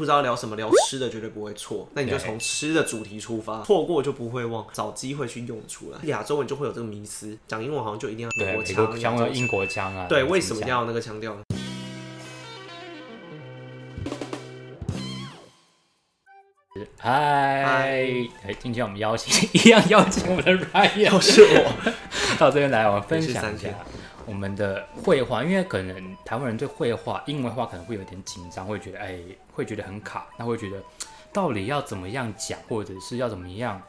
[0.00, 1.86] 不知道聊什么，聊吃的绝对不会错。
[1.92, 5.98] 那你就从吃的主题出发，错过就不会忘，找机会去用出来。
[6.04, 10.06] 亚洲人就会有这个迷思，讲英文好像就一定要美国腔，讲个英国腔啊。
[10.08, 11.36] 对，为什么要那个腔调？
[16.96, 17.62] 嗨，
[18.42, 21.92] 哎，今天我们邀请一样邀请我们的 Ryan，又是我
[22.40, 23.68] 到这边来，我们分享一下。
[24.26, 29.18] 我们的绘画，因为可能台湾人对绘画、英文画可能会有点紧张，会觉得哎，
[29.52, 30.82] 会觉得很卡，那会觉得
[31.32, 33.80] 到底要怎么样讲，或者是要怎么样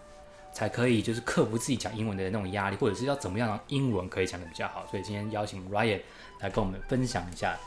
[0.54, 4.86] 才可以，就是克服自己讲英文的那种压力，或者是要怎么样让英文可以讲的比较好。
[4.90, 6.02] 所以今天邀请 Ryan
[6.40, 7.58] 来跟我们分享一下，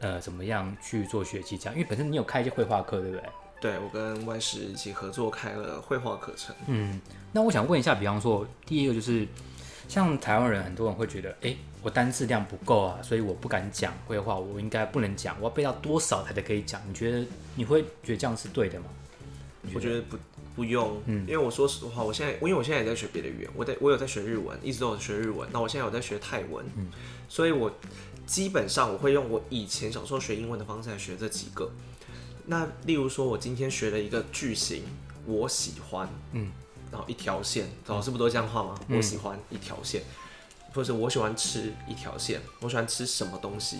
[0.00, 1.74] 呃，怎么样去做学习这样。
[1.74, 3.24] 因为本身你有开一些绘画课，对不对？
[3.60, 6.54] 对，我跟外师一起合作开了绘画课程。
[6.66, 7.00] 嗯，
[7.32, 9.26] 那我想问一下，比方说第一个就是。
[9.92, 16.80] 像台湾人，很多人会觉得，哎，我单字量不够啊，所以我不敢讲绘画，我应该不能讲，我要背到多少才可以讲？
[16.88, 18.86] 你觉得你会觉得这样是对的吗？
[19.74, 20.16] 我觉得不
[20.56, 26.88] 不用，嗯，因为我说实话，我现在，因为我现在也在学别的语言，我在我有在学日文，一直都有学日文，那我现在有在学泰文，嗯，
[27.28, 27.70] 所以我
[28.24, 31.70] 基本上我会用我以前小时候学英文的方式来学这几个。
[32.46, 34.84] 那例如说，我今天学了一个句型，
[35.26, 36.50] 我喜欢，嗯。
[36.92, 38.78] 然后一条线，老师不都这样画吗？
[38.86, 40.02] 嗯、我喜欢一条线，
[40.74, 43.78] 或者是我喜欢吃一条线，我喜欢吃什么东西？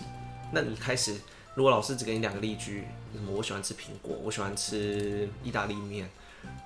[0.51, 1.15] 那你开始，
[1.53, 6.09] 如果老师只给你两个例句，什么我喜欢吃苹果，我喜欢吃意大利面，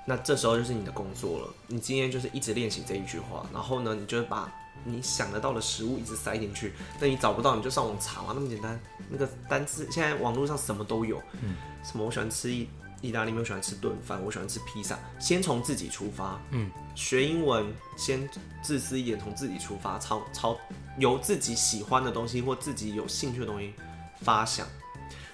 [0.05, 1.53] 那这时候就是你的工作了。
[1.67, 4.49] 你今天就是一直练习这一句话，然后呢，你就把
[4.85, 6.73] 你想得到的食物一直塞进去。
[7.01, 8.79] 那你找不到，你就上网查嘛，那么简单。
[9.09, 12.69] 那个单词现在网络上什么都有，嗯，什么我喜欢吃一。
[13.01, 14.97] 意大利面，我喜欢吃炖饭，我喜欢吃披萨。
[15.19, 18.27] 先从自己出发，嗯，学英文先
[18.61, 20.57] 自私一点，从自己出发，朝朝
[20.97, 23.73] 由自己喜欢的东西或自己有兴趣的东西
[24.21, 24.67] 发想。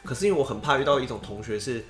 [0.04, 1.86] 可是因为我很怕遇到一种同学是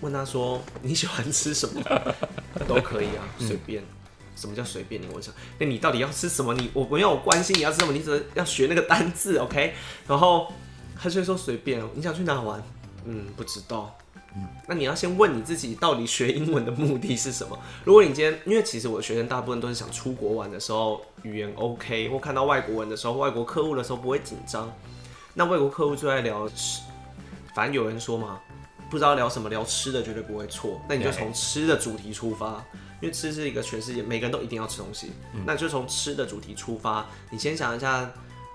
[0.00, 1.82] 问他说，你喜欢吃什么
[2.66, 3.82] 都可以啊，随便。
[3.82, 3.86] 嗯、
[4.34, 5.02] 什么叫随便？
[5.02, 6.54] 你问我想，那你到底要吃什么？
[6.54, 9.74] 你我不要我关心你要吃什么，你只要学那个单字，OK？
[10.06, 10.50] 然后
[10.98, 11.82] 他就说随便。
[11.94, 12.62] 你想去哪玩？
[13.04, 13.94] 嗯，不知道。
[14.36, 17.58] 嗯，那你要先问你自己，到底学英文的目的是什么？
[17.84, 24.72] 如果你今天，因为其实我的学生大部分都是想出国玩的时候语言 OK，或看到外国文的时候，外国客户的时候不会紧张。
[25.34, 26.82] 那外国客户就爱聊吃，
[27.56, 28.40] 反正有人说嘛，
[28.88, 30.80] 不知道聊什么，聊吃的绝对不会错。
[30.88, 32.64] 那你就从吃的主题出发，
[33.00, 35.10] 因为吃是一个全世界每个人都一定要吃东西。
[35.44, 38.08] 那你就从吃的主题出发，你先想一下，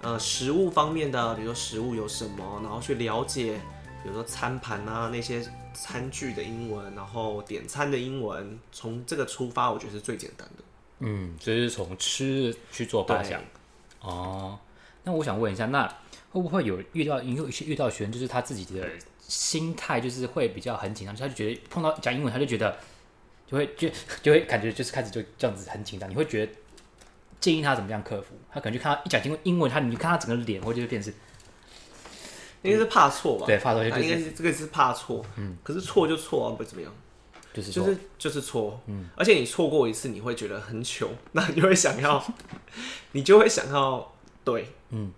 [0.04, 3.60] 呃，食物方面的，比如说食物有什么，然后去了解，
[4.04, 5.46] 比如说餐盘啊那些。
[5.76, 10.64] 餐具的英文，然后点餐的英文，从这个出发，我觉得是最简单的。
[11.00, 13.40] 嗯，就是从吃去做发想。
[14.00, 14.58] 哦，
[15.04, 15.86] 那我想问一下，那
[16.32, 22.76] 会不会有遇到有一些遇到学生，就是他自己的心态就是会比较很紧张，他就觉得碰到讲英文，他就觉得
[23.46, 23.90] 就会就
[24.24, 26.10] 就会感觉就是开始就这样子很紧张。
[26.10, 26.52] 你会觉得
[27.40, 28.36] 建议他怎么样克服？
[28.52, 31.14] 他可能就看到一讲英文，英文他你就看他整个脸，或者就变成。
[32.66, 33.46] 应该是怕错吧？
[33.46, 35.24] 对，怕错应该是这个是怕错。
[35.38, 36.92] 嗯，可是错就错啊，不会怎么样。
[37.54, 38.78] 就是就是就是错。
[38.88, 42.22] 嗯，而且你错过一次，你会觉得很糗，那你就会想要，
[43.14, 45.10] 你就会想要对，嗯，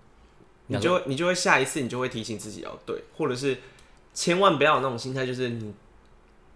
[0.68, 3.58] 你就你就会下一次，你就会提醒自己要对，或者是
[4.14, 5.74] 千万不要有那种心态，就是你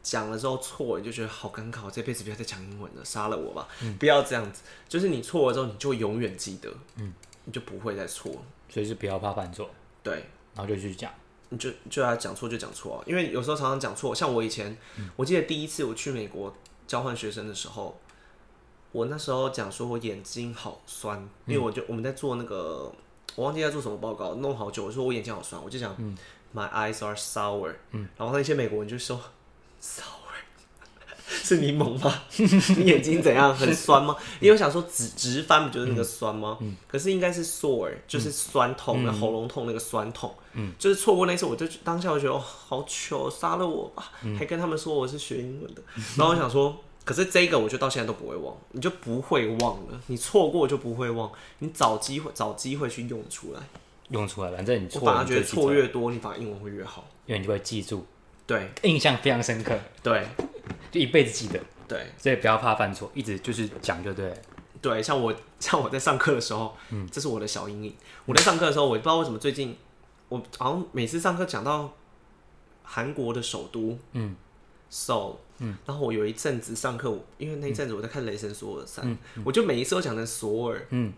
[0.04, 3.68] 讲了之后错，你就觉得好尴尬，我这辈子不要再讲英文了，杀了我吧！
[3.82, 7.12] 嗯，不要这样子，就是你错了之后，你就会永远记得，嗯，
[7.46, 8.32] 你就不会再错，
[8.70, 9.68] 所以是不要怕犯错，
[10.04, 10.26] 对。
[10.56, 11.12] 然后就去讲，
[11.50, 14.14] 你就就要讲错就讲错啊，因为有时候常常讲错。
[14.14, 16.54] 像我以前，嗯、我记得第一次我去美国
[16.88, 18.00] 交换学生的时候，
[18.92, 22.92] 我那时候讲说我眼睛好酸，嗯、因为我就我们在做那个，
[23.36, 26.18] 我忘记在做什么报告，弄好久，我说我眼睛好酸，我就讲、嗯、
[26.54, 29.20] My eyes are sour，嗯，然后那些美国人就说
[29.82, 30.20] sour。
[31.44, 32.24] 是柠檬吗？
[32.78, 33.56] 你眼睛怎样？
[33.56, 34.16] 很酸吗？
[34.42, 36.58] 因为我想说直直翻不就是那个酸吗？
[36.88, 40.34] 可是应该是 sore，就是酸痛，那、嗯、喉咙痛那个酸痛。
[40.54, 44.12] 嗯，就是错过那次，我就当下我觉得哦，好糗，杀了我吧！
[44.24, 45.82] 嗯、还跟他们说我是学英文的。
[46.18, 46.76] 然后我想说，
[47.06, 53.62] 可是这个我就到现在都不会忘，你就不会忘了，你错过就不会忘，你找机会找机会去用出来，
[54.10, 58.06] 用出来，反正你错，我反而觉得错越多，你反而英文会越好，因为你就会记住，
[58.46, 60.28] 对，印象非常深刻，对。
[60.92, 64.34] 就一辈子记得，对，所以不要怕犯错，一直就是讲就对。
[64.82, 67.96] 对，像我 像我在上课的时候，嗯，这是我的小阴影。
[68.26, 69.78] 我在上课的时候，我也不知道为什么最近
[70.30, 71.94] 我好像每次上课讲到
[72.84, 74.36] 韩国的首都，嗯
[74.92, 79.06] ，Seoul，嗯，然后我有一阵子上课，因为那一阵子我在看《雷神索尔三》，
[79.36, 81.14] 嗯，我就每一次都讲成索尔，嗯，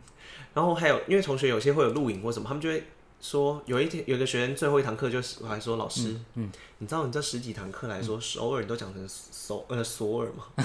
[0.54, 2.84] 然后还有因为同学有些会有录影或什么，他们就会
[3.24, 10.44] 说有一天有一个学生最后一堂课就是我还说老师，嗯，嗯你知道你这十几堂课来说，首尔你都讲成首呃索尔吗？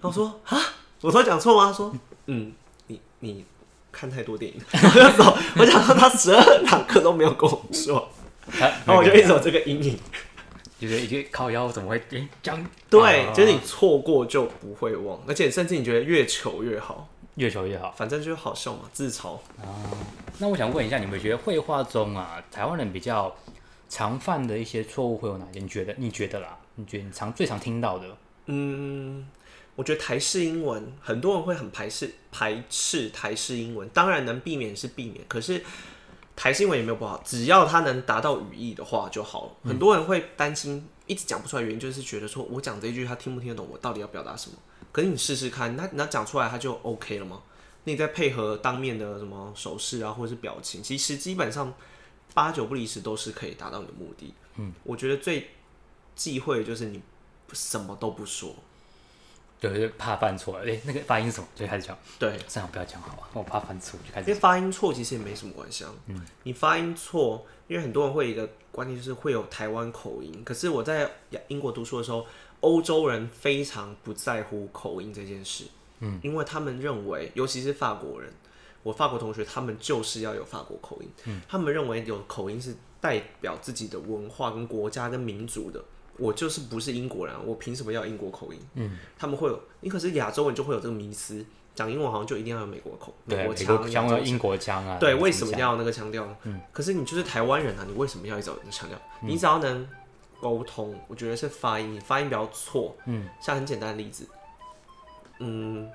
[0.00, 0.56] 然后我说啊，
[1.00, 1.66] 我说讲错吗？
[1.66, 1.92] 他说
[2.26, 2.52] 嗯，
[2.86, 3.44] 你你
[3.90, 4.60] 看太多电影。
[4.72, 8.08] 我就走，我讲说他十二堂课都没有跟我说，
[8.60, 9.98] 然后我就一直有这个阴影，
[10.78, 12.00] 就是一句靠腰怎么会
[12.40, 12.64] 讲？
[12.88, 17.08] 对，就是你错过就不会忘，而且甚至你觉得越糗越好。
[17.36, 19.66] 越糗越好，反正就是好笑嘛，自嘲啊。
[20.38, 23.34] 那我想问一下，你们觉得绘画中啊，台湾人比较
[23.88, 25.58] 常犯的一些错误会有哪些？
[25.60, 25.94] 你觉得？
[25.98, 26.56] 你觉得啦？
[26.76, 28.06] 你觉得你常最常听到的？
[28.46, 29.26] 嗯，
[29.74, 33.88] 我觉得台式英文，很多人会很排斥排斥台式英文。
[33.90, 35.62] 当然能避免是避免，可是
[36.36, 39.52] 台式英文也没有不好，只要它能达到语义的话就好了。
[39.62, 44.56] 嗯、很多人会担心一直讲不出来，原因就是觉得说我讲这一句他听不听得懂，我到底要表达什么？
[44.94, 47.42] 可是你试试看，那那讲出来他就 OK 了吗？
[47.82, 51.74] 那你再配合当面的什么手势啊，或者是表情，其实基本上
[52.32, 54.32] 八九不离十都是可以达到你的目的。
[54.54, 55.50] 嗯，我觉得最
[56.14, 57.02] 忌讳的就是你
[57.52, 58.54] 什么都不说，
[59.58, 60.58] 对，就怕犯错。
[60.58, 61.48] 哎、欸，那个发音是什么？
[61.56, 61.98] 就开始讲。
[62.20, 63.28] 对，这样不要讲好吧？
[63.32, 64.30] 我怕犯错，就开始。
[64.30, 65.92] 因为发音错其实也没什么关系啊。
[66.06, 70.44] 嗯，你发音错，因为很多人会有一个观念就是会有台湾口音。
[70.44, 71.10] 可是我在
[71.48, 72.24] 英国读书的时候。
[72.64, 75.64] 欧洲人非常不在乎口音这件事，
[76.00, 78.32] 嗯，因为他们认为，尤其是法国人，
[78.82, 85.84] 我法国同学他们就是要有法国口音，嗯，他们认为有口音是代表自己的文化跟国家跟民族的。
[86.16, 88.58] 我就是不是英国人，我凭什么要英国口音？
[88.76, 91.44] 嗯，他们会有，你可是亚洲人就会有这个迷思，
[91.74, 96.36] 讲英文好像就一定要有美国口，美国腔，像有英国腔啊，对，为什么要那个腔调呢？
[96.44, 98.98] 嗯，可是你就是台湾人啊，你为什么要一直有强调？
[99.20, 99.86] 你只要能。
[100.44, 102.94] 沟通，我觉得是发音，发音比较错。
[103.06, 104.28] 嗯，像很简单的例子，
[105.38, 105.90] 嗯，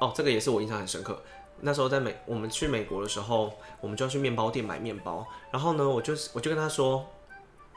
[0.00, 1.22] 哦，这个也是我印象很深刻。
[1.60, 5.24] 那时候在美，我们去美国的时候，我们就要去面包店买面包。
[5.52, 7.06] 然后呢，我就我就跟他说：“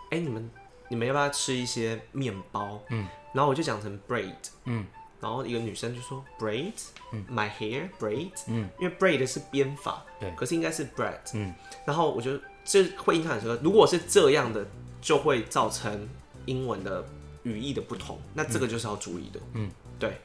[0.10, 0.50] 哎、欸，你们
[0.88, 4.34] 你们要不要吃一些面包？”嗯，然后我就讲成 braid。
[4.66, 4.84] 嗯，
[5.20, 6.74] 然后一个女生就说：“braid，
[7.14, 11.20] 嗯，my hair braid。”嗯，因为 braid 是编法，对，可是应该是 bread。
[11.36, 11.54] 嗯，
[11.86, 13.62] 然后我就这会印象很深刻。
[13.64, 14.66] 如果是这样的。
[15.02, 16.08] 就会造成
[16.46, 17.04] 英文的
[17.44, 19.40] 语义的不同，那这个就是要注意的。
[19.54, 19.70] 嗯，
[20.00, 20.16] 对。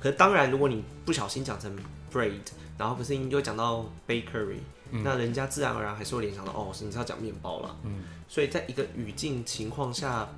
[0.00, 1.74] 可是当然，如果你不小心讲成
[2.12, 2.32] bread，
[2.78, 4.58] 然后可是你又讲到 bakery，
[4.90, 7.76] 嗯，那人家自然而然还是会联想到哦，是你是要讲面包了。
[7.84, 10.28] 嗯，所以在一个语境情况下，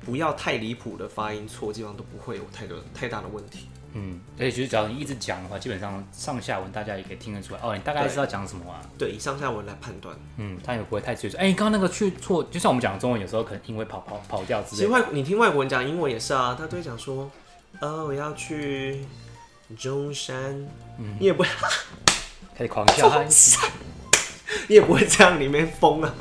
[0.00, 3.68] 不要太离谱的发音错，基本上都不会有太多太大的问题。
[3.96, 7.74] 嗯，而且其实只要你一直讲的话，基本上上下文大家也可以听得出来哦。
[7.76, 8.80] 你大概知道讲什么啊？
[8.98, 10.14] 对，以上下文来判断。
[10.36, 11.38] 嗯，他也不会太直接说。
[11.38, 14.76] 哎、欸，刚刚那个去错，就像我们讲中文，有时候可能因为跑跑跑掉之类的。
[14.76, 17.30] 其实外你听外国人讲英文也是啊，他都会讲说，
[17.78, 19.04] 呃，我要去
[19.78, 20.36] 中山。
[20.98, 21.48] 嗯，你也不会
[22.56, 23.22] 开始狂笑，
[24.66, 26.12] 你也不会这样里面疯啊。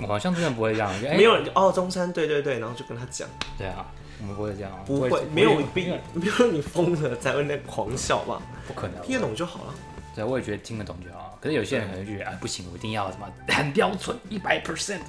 [0.00, 3.28] 我好像真的不会这样，欸、没有人就哦中山，对对对，然后就跟他讲。
[3.58, 3.84] 对啊。
[4.20, 8.42] 我们不会这样，不会，没有必要， 没有你疯了才会那狂笑吧？
[8.66, 9.74] 不可能，听得懂就好了。
[10.14, 11.38] 对，我也觉得听得懂就好。
[11.40, 15.00] 可是有些人可能就觉得，哎，不行，我一定要什么 很标准，一百 percent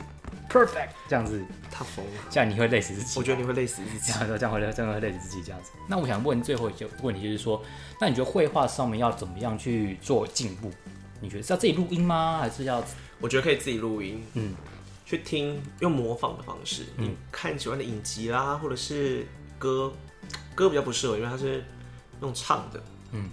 [0.48, 3.20] perfect 这样子，他疯了，这样你会累死自己。
[3.20, 5.72] 我觉得你会累死自己，这样这样会累，真的会累死自己这样子。
[5.88, 7.60] 那我想问最后一个问题，就是说，
[8.00, 10.72] 那你觉得绘画上面要怎么样去做进步？
[11.20, 12.38] 你觉得是要自己录音吗？
[12.40, 12.84] 还是要？
[13.20, 14.54] 我觉得可以自己录音，嗯，
[15.10, 19.28] 去听，用模仿的方式，你，看喜欢的影集啦，或者是。
[19.60, 19.92] 歌
[20.56, 21.62] 歌比较不适合，因为它是
[22.14, 22.82] 那种唱的。
[23.12, 23.30] 嗯，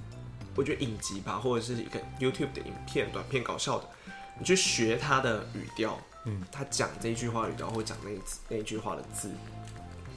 [0.56, 3.88] 我觉得影集吧，或者是一个 YouTube 的影片、短片，搞笑的，
[4.36, 5.96] 你去学他的语调。
[6.24, 9.30] 嗯，他讲这一句话语调，或讲那一那一句话的字，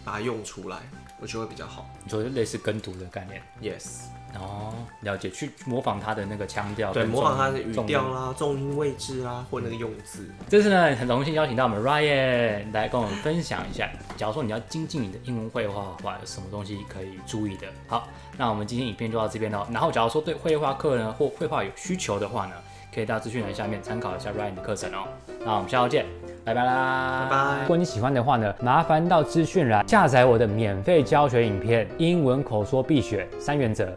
[0.03, 0.77] 把它用出来，
[1.19, 1.89] 我觉得会比较好。
[2.03, 4.03] 你说类似跟读的概念？Yes。
[4.39, 10.29] 哦，了解，去模仿他的那个腔调，对，模仿他的语调啦、重音位置啦，或那个用字。
[10.47, 17.65] 这次呢，很荣幸邀请到我们 Ryan 来跟我们分享一下，假如说你要精进你的英文绘画的话，有什么东西可以注意的？
[17.87, 19.65] 好，那我们今天影片就到这边喽。
[19.71, 22.53] 然后，假如说对绘画课呢或绘画有需求的话呢，
[22.93, 25.07] 可以到资讯栏下面参考一下 Ryan 的课程哦。
[25.43, 26.05] 那我们下周见，
[26.49, 27.61] 拜拜啦，拜拜。
[27.61, 33.83] 如果你喜欢的话呢，麻烦到资讯栏下载我的免费教学影片《英文口说必学三原则》。